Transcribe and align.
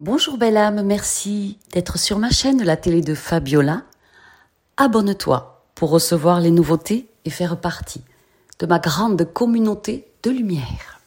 Bonjour 0.00 0.36
belle 0.36 0.58
âme, 0.58 0.82
merci 0.82 1.56
d'être 1.72 1.96
sur 1.96 2.18
ma 2.18 2.28
chaîne 2.28 2.62
La 2.62 2.76
télé 2.76 3.00
de 3.00 3.14
Fabiola. 3.14 3.84
Abonne-toi 4.76 5.64
pour 5.74 5.88
recevoir 5.88 6.38
les 6.42 6.50
nouveautés 6.50 7.08
et 7.24 7.30
faire 7.30 7.58
partie 7.58 8.02
de 8.58 8.66
ma 8.66 8.78
grande 8.78 9.24
communauté 9.32 10.06
de 10.22 10.30
lumière. 10.30 11.00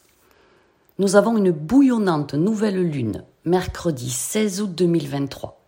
Nous 0.98 1.14
avons 1.14 1.36
une 1.36 1.52
bouillonnante 1.52 2.34
nouvelle 2.34 2.82
lune, 2.82 3.22
mercredi 3.44 4.10
16 4.10 4.62
août 4.62 4.74
2023. 4.74 5.60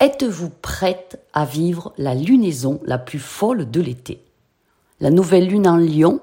Êtes-vous 0.00 0.50
prête 0.50 1.24
à 1.32 1.44
vivre 1.44 1.94
la 1.96 2.16
lunaison 2.16 2.80
la 2.84 2.98
plus 2.98 3.20
folle 3.20 3.70
de 3.70 3.80
l'été? 3.80 4.24
La 4.98 5.10
nouvelle 5.10 5.46
lune 5.46 5.68
en 5.68 5.76
lion 5.76 6.22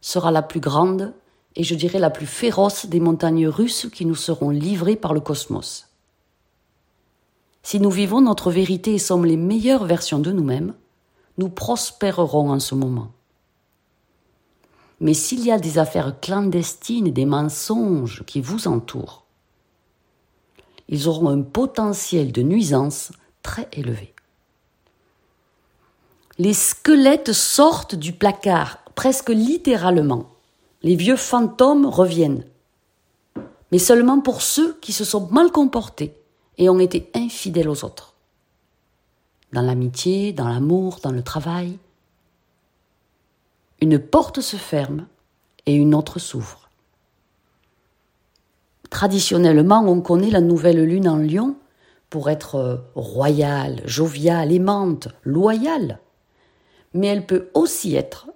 sera 0.00 0.30
la 0.30 0.40
plus 0.40 0.60
grande 0.60 1.12
et 1.56 1.64
je 1.64 1.74
dirais 1.74 1.98
la 1.98 2.10
plus 2.10 2.26
féroce 2.26 2.86
des 2.86 3.00
montagnes 3.00 3.46
russes 3.46 3.88
qui 3.92 4.06
nous 4.06 4.14
seront 4.14 4.50
livrées 4.50 4.96
par 4.96 5.14
le 5.14 5.20
cosmos. 5.20 5.88
Si 7.62 7.78
nous 7.78 7.90
vivons 7.90 8.20
notre 8.20 8.50
vérité 8.50 8.94
et 8.94 8.98
sommes 8.98 9.24
les 9.24 9.36
meilleures 9.36 9.84
versions 9.84 10.18
de 10.18 10.32
nous-mêmes, 10.32 10.74
nous 11.38 11.48
prospérerons 11.48 12.50
en 12.50 12.60
ce 12.60 12.74
moment. 12.74 13.12
Mais 15.00 15.14
s'il 15.14 15.44
y 15.44 15.50
a 15.50 15.58
des 15.58 15.78
affaires 15.78 16.20
clandestines 16.20 17.06
et 17.06 17.12
des 17.12 17.26
mensonges 17.26 18.24
qui 18.26 18.40
vous 18.40 18.68
entourent, 18.68 19.24
ils 20.88 21.08
auront 21.08 21.28
un 21.28 21.42
potentiel 21.42 22.32
de 22.32 22.42
nuisance 22.42 23.12
très 23.42 23.68
élevé. 23.72 24.14
Les 26.38 26.54
squelettes 26.54 27.32
sortent 27.32 27.94
du 27.94 28.12
placard, 28.12 28.78
presque 28.94 29.30
littéralement 29.30 30.31
les 30.82 30.96
vieux 30.96 31.16
fantômes 31.16 31.86
reviennent. 31.86 32.44
Mais 33.70 33.78
seulement 33.78 34.20
pour 34.20 34.42
ceux 34.42 34.74
qui 34.80 34.92
se 34.92 35.04
sont 35.04 35.28
mal 35.30 35.50
comportés 35.50 36.14
et 36.58 36.68
ont 36.68 36.80
été 36.80 37.10
infidèles 37.14 37.68
aux 37.68 37.84
autres. 37.84 38.14
Dans 39.52 39.62
l'amitié, 39.62 40.32
dans 40.32 40.48
l'amour, 40.48 40.98
dans 41.02 41.10
le 41.10 41.22
travail. 41.22 41.78
Une 43.80 43.98
porte 43.98 44.40
se 44.40 44.56
ferme 44.56 45.06
et 45.66 45.74
une 45.74 45.94
autre 45.94 46.18
s'ouvre. 46.18 46.68
Traditionnellement, 48.90 49.82
on 49.86 50.00
connaît 50.00 50.30
la 50.30 50.40
nouvelle 50.40 50.84
lune 50.84 51.08
en 51.08 51.16
lion 51.16 51.56
pour 52.10 52.28
être 52.28 52.84
royale, 52.94 53.80
joviale, 53.86 54.52
aimante, 54.52 55.08
loyale. 55.24 55.98
Mais 56.92 57.06
elle 57.06 57.24
peut 57.24 57.48
aussi 57.54 57.96
être 57.96 58.28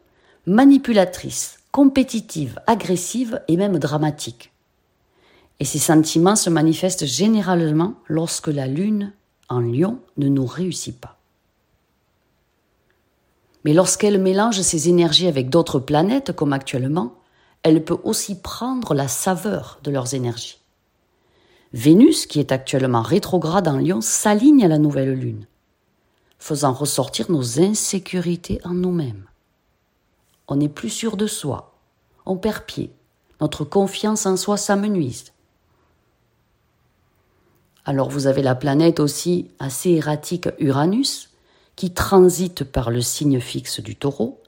manipulatrice, 0.47 1.56
compétitive, 1.77 2.59
agressive 2.67 3.43
et 3.49 3.59
même 3.59 3.79
dramatique. 3.79 4.51
Et 5.61 5.67
ces 5.67 5.79
sentiments 5.79 6.35
se 6.35 6.49
manifestent 6.49 7.05
généralement 7.05 7.97
lorsque 8.09 8.47
la 8.47 8.67
Lune, 8.67 9.13
en 9.51 9.61
lion, 9.61 9.99
ne 10.17 10.31
nous 10.31 10.47
réussit 10.47 10.99
pas. 10.99 11.19
Mais 13.67 13.75
lorsqu'elle 13.75 14.19
mélange 14.19 14.63
ses 14.63 14.89
énergies 14.89 15.27
avec 15.27 15.51
d'autres 15.51 15.79
planètes, 15.79 16.33
comme 16.33 16.55
actuellement, 16.55 17.13
elle 17.63 17.85
peut 17.85 17.99
aussi 18.05 18.41
prendre 18.41 18.95
la 18.95 19.07
saveur 19.07 19.79
de 19.85 19.91
leurs 19.91 20.15
énergies. 20.15 20.63
Vénus, 21.75 22.25
qui 22.25 22.41
est 22.41 22.53
actuellement 22.53 23.03
rétrograde 23.03 23.69
en 23.69 23.77
lion, 23.77 24.01
s'aligne 24.01 24.65
à 24.65 24.69
la 24.69 24.79
nouvelle 24.79 25.13
Lune, 25.13 25.47
faisant 26.39 26.73
ressortir 26.73 27.31
nos 27.31 27.61
insécurités 27.61 28.63
en 28.65 28.73
nous-mêmes 28.73 29.27
on 30.49 30.57
n'est 30.57 30.69
plus 30.69 30.91
sûr 30.91 31.17
de 31.17 31.27
soi, 31.27 31.75
on 32.25 32.37
perd 32.37 32.65
pied, 32.65 32.93
notre 33.41 33.65
confiance 33.65 34.27
en 34.27 34.37
soi 34.37 34.57
s'amenuise. 34.57 35.33
Alors 37.85 38.09
vous 38.09 38.27
avez 38.27 38.43
la 38.43 38.55
planète 38.55 39.01
aussi 39.01 39.51
assez 39.59 39.91
erratique 39.91 40.49
Uranus, 40.59 41.31
qui 41.77 41.93
transite 41.93 42.65
par 42.65 42.91
le 42.91 43.01
signe 43.01 43.39
fixe 43.39 43.81
du 43.81 43.95
taureau, 43.95 44.41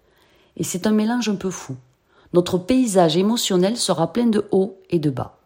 et 0.56 0.64
c'est 0.64 0.86
un 0.86 0.92
mélange 0.92 1.28
un 1.28 1.36
peu 1.36 1.50
fou. 1.50 1.76
Notre 2.32 2.58
paysage 2.58 3.16
émotionnel 3.16 3.76
sera 3.76 4.12
plein 4.12 4.26
de 4.26 4.46
hauts 4.50 4.78
et 4.90 4.98
de 4.98 5.10
bas. 5.10 5.38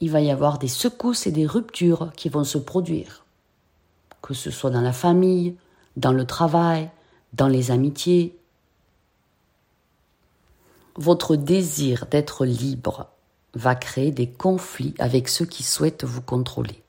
Il 0.00 0.10
va 0.10 0.20
y 0.20 0.30
avoir 0.30 0.58
des 0.58 0.68
secousses 0.68 1.26
et 1.26 1.32
des 1.32 1.46
ruptures 1.46 2.12
qui 2.16 2.28
vont 2.28 2.44
se 2.44 2.58
produire, 2.58 3.24
que 4.20 4.34
ce 4.34 4.50
soit 4.50 4.70
dans 4.70 4.80
la 4.80 4.92
famille, 4.92 5.56
dans 5.96 6.12
le 6.12 6.24
travail, 6.24 6.90
dans 7.32 7.48
les 7.48 7.70
amitiés, 7.70 8.38
votre 10.96 11.36
désir 11.36 12.06
d'être 12.10 12.44
libre 12.44 13.08
va 13.54 13.74
créer 13.74 14.10
des 14.10 14.30
conflits 14.30 14.94
avec 14.98 15.28
ceux 15.28 15.46
qui 15.46 15.62
souhaitent 15.62 16.04
vous 16.04 16.22
contrôler. 16.22 16.82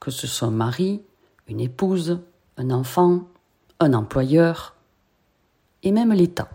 Que 0.00 0.10
ce 0.10 0.26
soit 0.26 0.48
un 0.48 0.52
mari, 0.52 1.02
une 1.46 1.60
épouse, 1.60 2.20
un 2.56 2.70
enfant, 2.70 3.28
un 3.80 3.92
employeur, 3.94 4.74
et 5.82 5.92
même 5.92 6.12
l'État. 6.12 6.48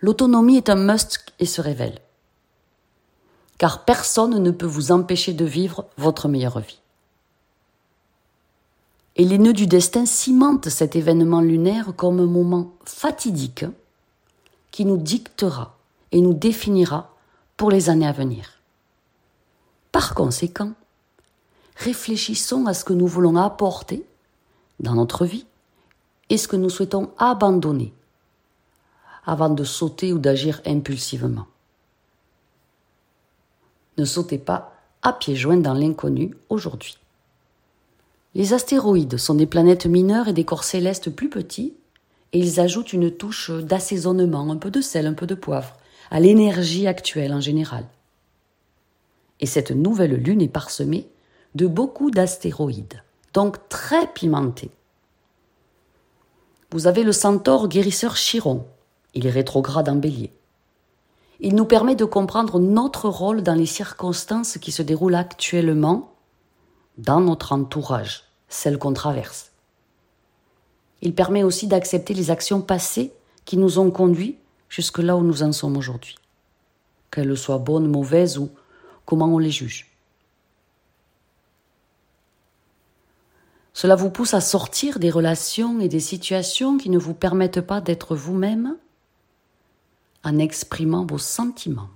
L'autonomie 0.00 0.56
est 0.56 0.70
un 0.70 0.76
must 0.76 1.32
et 1.38 1.46
se 1.46 1.60
révèle. 1.60 1.98
Car 3.58 3.84
personne 3.84 4.42
ne 4.42 4.50
peut 4.50 4.66
vous 4.66 4.92
empêcher 4.92 5.34
de 5.34 5.44
vivre 5.44 5.86
votre 5.98 6.28
meilleure 6.28 6.60
vie. 6.60 6.80
Et 9.16 9.24
les 9.24 9.38
nœuds 9.38 9.52
du 9.52 9.66
destin 9.66 10.06
cimentent 10.06 10.70
cet 10.70 10.96
événement 10.96 11.42
lunaire 11.42 11.92
comme 11.96 12.20
un 12.20 12.26
moment 12.26 12.72
fatidique 12.84 13.66
qui 14.70 14.84
nous 14.84 14.96
dictera 14.96 15.76
et 16.12 16.20
nous 16.20 16.34
définira 16.34 17.14
pour 17.56 17.70
les 17.70 17.90
années 17.90 18.06
à 18.06 18.12
venir. 18.12 18.60
Par 19.92 20.14
conséquent, 20.14 20.72
réfléchissons 21.76 22.66
à 22.66 22.74
ce 22.74 22.84
que 22.84 22.92
nous 22.92 23.06
voulons 23.06 23.36
apporter 23.36 24.04
dans 24.78 24.94
notre 24.94 25.26
vie 25.26 25.46
et 26.28 26.36
ce 26.36 26.48
que 26.48 26.56
nous 26.56 26.70
souhaitons 26.70 27.10
abandonner 27.18 27.92
avant 29.26 29.50
de 29.50 29.64
sauter 29.64 30.12
ou 30.12 30.18
d'agir 30.18 30.60
impulsivement. 30.64 31.46
Ne 33.98 34.04
sautez 34.04 34.38
pas 34.38 34.72
à 35.02 35.12
pieds 35.12 35.36
joints 35.36 35.58
dans 35.58 35.74
l'inconnu 35.74 36.34
aujourd'hui. 36.48 36.98
Les 38.34 38.52
astéroïdes 38.52 39.16
sont 39.16 39.34
des 39.34 39.46
planètes 39.46 39.86
mineures 39.86 40.28
et 40.28 40.32
des 40.32 40.44
corps 40.44 40.64
célestes 40.64 41.10
plus 41.10 41.28
petits 41.28 41.74
et 42.32 42.38
ils 42.38 42.60
ajoutent 42.60 42.92
une 42.92 43.10
touche 43.10 43.50
d'assaisonnement, 43.50 44.50
un 44.50 44.56
peu 44.56 44.70
de 44.70 44.80
sel, 44.80 45.06
un 45.06 45.14
peu 45.14 45.26
de 45.26 45.34
poivre, 45.34 45.76
à 46.10 46.20
l'énergie 46.20 46.86
actuelle 46.86 47.32
en 47.32 47.40
général. 47.40 47.84
Et 49.40 49.46
cette 49.46 49.70
nouvelle 49.70 50.14
lune 50.14 50.42
est 50.42 50.48
parsemée 50.48 51.08
de 51.54 51.66
beaucoup 51.66 52.10
d'astéroïdes, 52.10 53.02
donc 53.34 53.68
très 53.68 54.06
pimentés. 54.06 54.70
Vous 56.70 56.86
avez 56.86 57.02
le 57.02 57.12
centaure 57.12 57.68
guérisseur 57.68 58.16
Chiron, 58.16 58.64
il 59.14 59.26
est 59.26 59.30
rétrograde 59.30 59.88
en 59.88 59.96
bélier. 59.96 60.32
Il 61.40 61.54
nous 61.54 61.64
permet 61.64 61.96
de 61.96 62.04
comprendre 62.04 62.60
notre 62.60 63.08
rôle 63.08 63.42
dans 63.42 63.54
les 63.54 63.66
circonstances 63.66 64.58
qui 64.58 64.70
se 64.70 64.82
déroulent 64.82 65.14
actuellement 65.14 66.12
dans 66.98 67.20
notre 67.20 67.52
entourage, 67.52 68.24
celles 68.48 68.78
qu'on 68.78 68.92
traverse. 68.92 69.49
Il 71.02 71.14
permet 71.14 71.42
aussi 71.42 71.66
d'accepter 71.66 72.14
les 72.14 72.30
actions 72.30 72.60
passées 72.60 73.12
qui 73.44 73.56
nous 73.56 73.78
ont 73.78 73.90
conduits 73.90 74.36
jusque 74.68 74.98
là 74.98 75.16
où 75.16 75.22
nous 75.22 75.42
en 75.42 75.52
sommes 75.52 75.76
aujourd'hui, 75.76 76.16
qu'elles 77.10 77.36
soient 77.36 77.58
bonnes, 77.58 77.88
mauvaises 77.88 78.38
ou 78.38 78.50
comment 79.04 79.26
on 79.26 79.38
les 79.38 79.50
juge. 79.50 79.90
Cela 83.72 83.96
vous 83.96 84.10
pousse 84.10 84.34
à 84.34 84.40
sortir 84.40 84.98
des 84.98 85.10
relations 85.10 85.80
et 85.80 85.88
des 85.88 86.00
situations 86.00 86.76
qui 86.76 86.90
ne 86.90 86.98
vous 86.98 87.14
permettent 87.14 87.62
pas 87.62 87.80
d'être 87.80 88.14
vous-même 88.14 88.76
en 90.22 90.38
exprimant 90.38 91.06
vos 91.06 91.18
sentiments, 91.18 91.88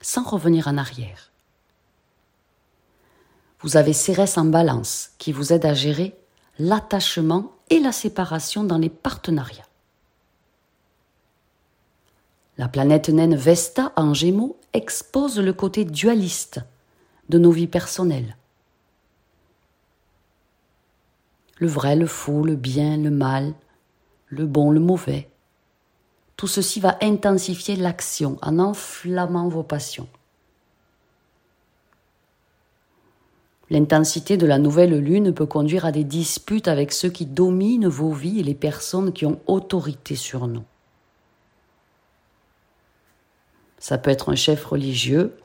sans 0.00 0.22
revenir 0.22 0.68
en 0.68 0.76
arrière. 0.76 1.30
Vous 3.60 3.76
avez 3.76 3.92
Cérès 3.92 4.38
en 4.38 4.44
balance 4.44 5.10
qui 5.18 5.32
vous 5.32 5.52
aide 5.52 5.66
à 5.66 5.74
gérer 5.74 6.16
l'attachement 6.58 7.52
et 7.70 7.78
la 7.78 7.92
séparation 7.92 8.64
dans 8.64 8.78
les 8.78 8.88
partenariats. 8.88 9.66
La 12.58 12.68
planète 12.68 13.08
naine 13.08 13.36
Vesta 13.36 13.92
en 13.96 14.12
Gémeaux 14.12 14.58
expose 14.74 15.38
le 15.38 15.52
côté 15.52 15.84
dualiste 15.84 16.60
de 17.28 17.38
nos 17.38 17.52
vies 17.52 17.68
personnelles. 17.68 18.36
Le 21.56 21.68
vrai, 21.68 21.96
le 21.96 22.06
faux, 22.06 22.42
le 22.42 22.56
bien, 22.56 22.96
le 22.96 23.10
mal, 23.10 23.54
le 24.28 24.46
bon, 24.46 24.70
le 24.70 24.80
mauvais. 24.80 25.30
Tout 26.36 26.46
ceci 26.46 26.80
va 26.80 26.98
intensifier 27.02 27.76
l'action 27.76 28.38
en 28.42 28.58
enflammant 28.58 29.48
vos 29.48 29.62
passions. 29.62 30.08
L'intensité 33.70 34.36
de 34.36 34.46
la 34.46 34.58
nouvelle 34.58 34.98
lune 34.98 35.32
peut 35.32 35.46
conduire 35.46 35.84
à 35.84 35.92
des 35.92 36.02
disputes 36.02 36.66
avec 36.66 36.92
ceux 36.92 37.08
qui 37.08 37.24
dominent 37.24 37.86
vos 37.86 38.12
vies 38.12 38.40
et 38.40 38.42
les 38.42 38.54
personnes 38.54 39.12
qui 39.12 39.24
ont 39.26 39.40
autorité 39.46 40.16
sur 40.16 40.48
nous. 40.48 40.64
Ça 43.78 43.96
peut 43.96 44.10
être 44.10 44.28
un 44.28 44.34
chef 44.34 44.64
religieux, 44.64 45.36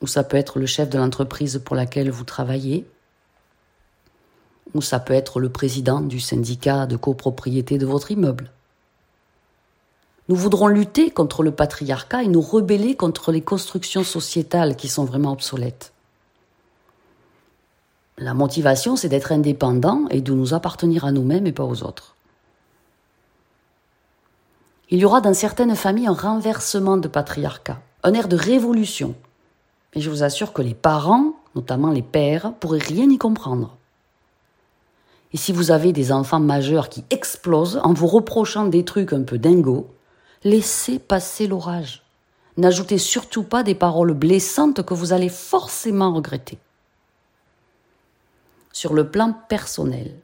ou 0.00 0.06
ça 0.06 0.24
peut 0.24 0.38
être 0.38 0.58
le 0.58 0.66
chef 0.66 0.88
de 0.88 0.98
l'entreprise 0.98 1.60
pour 1.64 1.76
laquelle 1.76 2.10
vous 2.10 2.24
travaillez, 2.24 2.86
ou 4.74 4.82
ça 4.82 4.98
peut 4.98 5.14
être 5.14 5.38
le 5.38 5.50
président 5.50 6.00
du 6.00 6.20
syndicat 6.20 6.86
de 6.86 6.96
copropriété 6.96 7.78
de 7.78 7.86
votre 7.86 8.10
immeuble. 8.10 8.50
Nous 10.28 10.36
voudrons 10.36 10.68
lutter 10.68 11.10
contre 11.10 11.42
le 11.42 11.50
patriarcat 11.50 12.22
et 12.22 12.28
nous 12.28 12.40
rebeller 12.40 12.96
contre 12.96 13.30
les 13.30 13.42
constructions 13.42 14.04
sociétales 14.04 14.74
qui 14.74 14.88
sont 14.88 15.04
vraiment 15.04 15.32
obsolètes. 15.32 15.93
La 18.24 18.32
motivation, 18.32 18.96
c'est 18.96 19.10
d'être 19.10 19.32
indépendant 19.32 20.06
et 20.08 20.22
de 20.22 20.32
nous 20.32 20.54
appartenir 20.54 21.04
à 21.04 21.12
nous-mêmes 21.12 21.46
et 21.46 21.52
pas 21.52 21.64
aux 21.64 21.82
autres. 21.82 22.14
Il 24.88 24.98
y 24.98 25.04
aura 25.04 25.20
dans 25.20 25.34
certaines 25.34 25.76
familles 25.76 26.06
un 26.06 26.14
renversement 26.14 26.96
de 26.96 27.06
patriarcat, 27.06 27.82
un 28.02 28.14
air 28.14 28.26
de 28.26 28.36
révolution. 28.36 29.14
Et 29.92 30.00
je 30.00 30.08
vous 30.08 30.22
assure 30.22 30.54
que 30.54 30.62
les 30.62 30.72
parents, 30.72 31.34
notamment 31.54 31.90
les 31.90 32.00
pères, 32.00 32.54
pourraient 32.60 32.78
rien 32.78 33.10
y 33.10 33.18
comprendre. 33.18 33.76
Et 35.34 35.36
si 35.36 35.52
vous 35.52 35.70
avez 35.70 35.92
des 35.92 36.10
enfants 36.10 36.40
majeurs 36.40 36.88
qui 36.88 37.04
explosent 37.10 37.78
en 37.84 37.92
vous 37.92 38.06
reprochant 38.06 38.64
des 38.64 38.86
trucs 38.86 39.12
un 39.12 39.24
peu 39.24 39.36
dingos, 39.36 39.86
laissez 40.44 40.98
passer 40.98 41.46
l'orage. 41.46 42.02
N'ajoutez 42.56 42.96
surtout 42.96 43.42
pas 43.42 43.62
des 43.62 43.74
paroles 43.74 44.14
blessantes 44.14 44.82
que 44.82 44.94
vous 44.94 45.12
allez 45.12 45.28
forcément 45.28 46.14
regretter. 46.14 46.56
Sur 48.74 48.92
le 48.92 49.08
plan 49.08 49.32
personnel, 49.32 50.18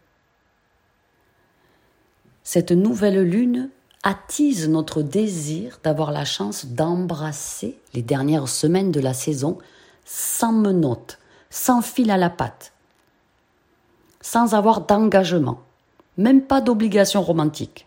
cette 2.43 2.73
nouvelle 2.73 3.23
lune 3.23 3.71
attise 4.03 4.69
notre 4.69 5.03
désir 5.03 5.79
d'avoir 5.85 6.11
la 6.11 6.25
chance 6.25 6.67
d'embrasser 6.67 7.79
les 7.95 8.03
dernières 8.03 8.49
semaines 8.49 8.91
de 8.91 8.99
la 8.99 9.15
saison 9.15 9.59
sans 10.05 10.51
menottes, 10.51 11.21
sans 11.49 11.81
fil 11.81 12.11
à 12.11 12.17
la 12.17 12.29
patte, 12.29 12.73
sans 14.21 14.53
avoir 14.55 14.81
d'engagement, 14.81 15.61
même 16.17 16.43
pas 16.43 16.61
d'obligation 16.61 17.23
romantique. 17.23 17.87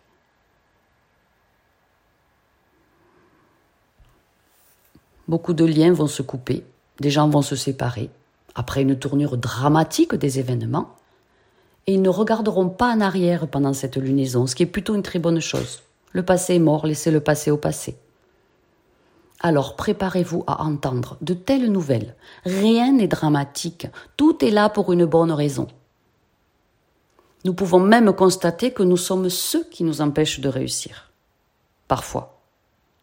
Beaucoup 5.28 5.54
de 5.54 5.66
liens 5.66 5.92
vont 5.92 6.08
se 6.08 6.22
couper, 6.22 6.66
des 7.02 7.10
gens 7.10 7.28
vont 7.28 7.42
se 7.42 7.58
séparer, 7.58 8.10
après 8.56 8.82
une 8.82 8.98
tournure 8.98 9.38
dramatique 9.38 10.16
des 10.16 10.40
événements, 10.40 10.96
et 11.88 11.94
ils 11.94 12.02
ne 12.02 12.10
regarderont 12.10 12.70
pas 12.70 12.94
en 12.94 13.02
arrière 13.02 13.48
pendant 13.48 13.74
cette 13.74 13.98
lunaison, 13.98 14.48
ce 14.48 14.56
qui 14.56 14.64
est 14.64 14.68
plutôt 14.68 14.96
une 14.96 15.04
très 15.04 15.20
bonne 15.20 15.40
chose. 15.40 15.84
Le 16.12 16.24
passé 16.24 16.56
est 16.56 16.60
mort, 16.60 16.86
laissez 16.86 17.12
le 17.12 17.20
passé 17.20 17.52
au 17.52 17.58
passé. 17.58 17.98
Alors 19.42 19.76
préparez-vous 19.76 20.46
à 20.48 20.64
entendre 20.64 21.18
de 21.22 21.34
telles 21.34 21.72
nouvelles. 21.72 22.16
Rien 22.46 22.94
n'est 22.94 23.08
dramatique, 23.08 23.88
tout 24.16 24.44
est 24.46 24.52
là 24.52 24.70
pour 24.70 24.94
une 24.94 25.06
bonne 25.06 25.32
raison. 25.32 25.68
Nous 27.44 27.54
pouvons 27.54 27.82
même 27.82 28.14
constater 28.14 28.72
que 28.72 28.84
nous 28.84 28.96
sommes 28.96 29.30
ceux 29.30 29.66
qui 29.66 29.84
nous 29.84 30.00
empêchent 30.00 30.40
de 30.40 30.48
réussir. 30.48 31.12
Parfois, 31.90 32.40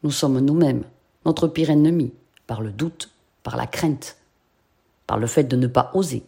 nous 0.02 0.10
sommes 0.10 0.40
nous-mêmes 0.40 0.84
notre 1.24 1.48
pire 1.48 1.70
ennemi, 1.70 2.12
par 2.46 2.62
le 2.62 2.70
doute, 2.70 3.10
par 3.42 3.56
la 3.56 3.66
crainte, 3.66 4.16
par 5.10 5.18
le 5.18 5.26
fait 5.26 5.42
de 5.42 5.56
ne 5.56 5.66
pas 5.66 5.90
oser, 5.94 6.22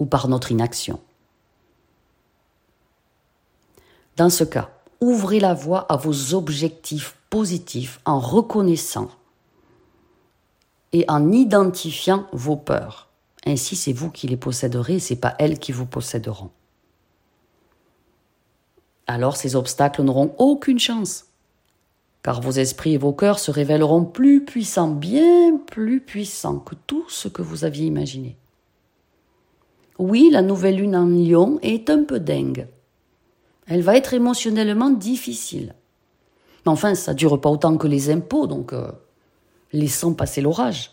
ou 0.00 0.04
par 0.04 0.26
notre 0.26 0.50
inaction. 0.50 0.98
Dans 4.16 4.30
ce 4.30 4.42
cas, 4.42 4.68
ouvrez 5.00 5.38
la 5.38 5.54
voie 5.54 5.82
à 5.82 5.96
vos 5.96 6.34
objectifs 6.34 7.16
positifs 7.30 8.00
en 8.04 8.18
reconnaissant 8.18 9.12
et 10.92 11.04
en 11.06 11.30
identifiant 11.30 12.26
vos 12.32 12.56
peurs. 12.56 13.10
Ainsi, 13.46 13.76
c'est 13.76 13.92
vous 13.92 14.10
qui 14.10 14.26
les 14.26 14.36
posséderez, 14.36 14.98
c'est 14.98 15.14
pas 15.14 15.36
elles 15.38 15.60
qui 15.60 15.70
vous 15.70 15.86
posséderont. 15.86 16.50
Alors 19.06 19.36
ces 19.36 19.54
obstacles 19.54 20.02
n'auront 20.02 20.34
aucune 20.38 20.80
chance 20.80 21.26
car 22.22 22.40
vos 22.40 22.52
esprits 22.52 22.94
et 22.94 22.98
vos 22.98 23.12
cœurs 23.12 23.38
se 23.38 23.50
révéleront 23.50 24.04
plus 24.04 24.44
puissants, 24.44 24.90
bien 24.90 25.56
plus 25.56 26.00
puissants 26.00 26.58
que 26.58 26.74
tout 26.86 27.04
ce 27.08 27.28
que 27.28 27.42
vous 27.42 27.64
aviez 27.64 27.86
imaginé. 27.86 28.36
Oui, 29.98 30.28
la 30.30 30.42
nouvelle 30.42 30.76
lune 30.76 30.96
en 30.96 31.06
lion 31.06 31.58
est 31.62 31.90
un 31.90 32.04
peu 32.04 32.20
dingue. 32.20 32.68
Elle 33.66 33.82
va 33.82 33.96
être 33.96 34.14
émotionnellement 34.14 34.90
difficile. 34.90 35.74
Mais 36.64 36.72
enfin, 36.72 36.94
ça 36.94 37.14
dure 37.14 37.40
pas 37.40 37.50
autant 37.50 37.76
que 37.76 37.86
les 37.86 38.10
impôts, 38.10 38.46
donc 38.46 38.72
euh, 38.72 38.90
laissons 39.72 40.14
passer 40.14 40.40
l'orage. 40.40 40.90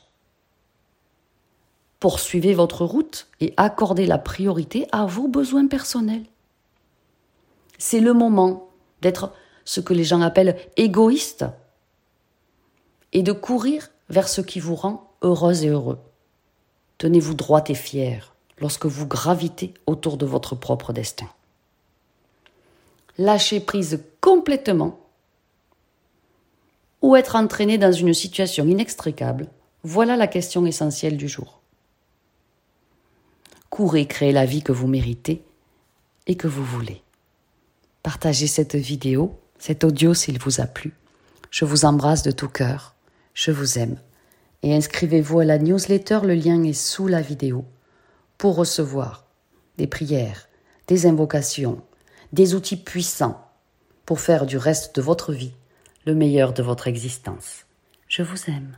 Poursuivez 1.99 2.53
votre 2.53 2.85
route 2.85 3.27
et 3.41 3.53
accordez 3.57 4.05
la 4.05 4.19
priorité 4.19 4.87
à 4.91 5.05
vos 5.05 5.27
besoins 5.27 5.67
personnels. 5.67 6.25
C'est 7.77 7.99
le 7.99 8.13
moment 8.13 8.69
d'être 9.01 9.31
ce 9.67 9.81
que 9.81 9.93
les 9.93 10.05
gens 10.05 10.21
appellent 10.21 10.57
égoïste, 10.77 11.43
et 13.11 13.21
de 13.21 13.33
courir 13.33 13.89
vers 14.09 14.29
ce 14.29 14.39
qui 14.39 14.61
vous 14.61 14.75
rend 14.75 15.11
heureuse 15.21 15.65
et 15.65 15.67
heureux. 15.67 15.99
Tenez-vous 16.97 17.33
droite 17.33 17.69
et 17.69 17.75
fière 17.75 18.33
lorsque 18.59 18.85
vous 18.85 19.05
gravitez 19.05 19.73
autour 19.85 20.15
de 20.15 20.25
votre 20.25 20.55
propre 20.55 20.93
destin. 20.93 21.27
Lâchez 23.17 23.59
prise 23.59 24.05
complètement 24.21 24.99
ou 27.01 27.17
être 27.17 27.35
entraîné 27.35 27.77
dans 27.77 27.91
une 27.91 28.13
situation 28.13 28.65
inextricable, 28.65 29.47
voilà 29.83 30.15
la 30.15 30.27
question 30.27 30.65
essentielle 30.65 31.17
du 31.17 31.27
jour. 31.27 31.59
Courez 33.69 34.05
créer 34.07 34.31
la 34.31 34.45
vie 34.45 34.63
que 34.63 34.71
vous 34.71 34.87
méritez 34.87 35.43
et 36.25 36.37
que 36.37 36.47
vous 36.47 36.63
voulez. 36.63 37.01
Partagez 38.01 38.47
cette 38.47 38.75
vidéo 38.75 39.37
cet 39.59 39.83
audio 39.83 40.13
s'il 40.13 40.39
vous 40.39 40.61
a 40.61 40.65
plu. 40.65 40.93
Je 41.51 41.65
vous 41.65 41.85
embrasse 41.85 42.23
de 42.23 42.31
tout 42.31 42.49
cœur. 42.49 42.95
Je 43.33 43.51
vous 43.51 43.77
aime. 43.79 43.97
Et 44.63 44.75
inscrivez-vous 44.75 45.39
à 45.39 45.45
la 45.45 45.59
newsletter, 45.59 46.19
le 46.23 46.33
lien 46.33 46.63
est 46.63 46.73
sous 46.73 47.07
la 47.07 47.21
vidéo, 47.21 47.65
pour 48.37 48.55
recevoir 48.55 49.25
des 49.77 49.87
prières, 49.87 50.47
des 50.87 51.05
invocations, 51.05 51.81
des 52.33 52.55
outils 52.55 52.77
puissants 52.77 53.43
pour 54.05 54.19
faire 54.19 54.45
du 54.45 54.57
reste 54.57 54.95
de 54.95 55.01
votre 55.01 55.33
vie 55.33 55.53
le 56.07 56.15
meilleur 56.15 56.53
de 56.53 56.63
votre 56.63 56.87
existence. 56.87 57.65
Je 58.07 58.23
vous 58.23 58.49
aime. 58.49 58.77